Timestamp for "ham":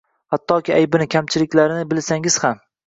2.47-2.63